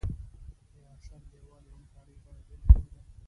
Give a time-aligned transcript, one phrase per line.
[0.75, 3.13] آیا اشر د یووالي او همکارۍ غوره بیلګه نه ده؟